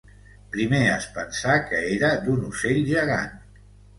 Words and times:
Primer 0.53 0.79
es 0.93 1.05
pensà 1.17 1.57
que 1.67 1.83
era 1.97 2.11
d’un 2.25 2.47
ocell 2.53 2.83
gegant. 2.91 3.37